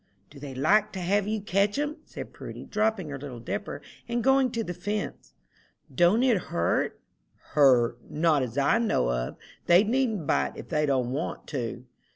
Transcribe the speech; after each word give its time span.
"Do 0.31 0.39
they 0.39 0.55
like 0.55 0.91
to 0.93 0.99
have 0.99 1.27
you 1.27 1.41
catch 1.41 1.77
'em?" 1.77 1.97
said 2.05 2.33
Prudy, 2.33 2.65
dropping 2.65 3.09
her 3.09 3.19
little 3.19 3.39
dipper, 3.39 3.83
and 4.07 4.23
going 4.23 4.49
to 4.49 4.63
the 4.63 4.73
fence; 4.73 5.35
"don't 5.93 6.23
it 6.23 6.39
hurt?" 6.49 6.99
"Hurt? 7.51 7.99
Not 8.09 8.41
as 8.41 8.57
I 8.57 8.79
know 8.79 9.11
of. 9.11 9.37
They 9.67 9.83
needn't 9.83 10.25
bite 10.25 10.57
if 10.57 10.69
they 10.69 10.87
don't 10.87 11.11
want 11.11 11.45
to." 11.49 11.85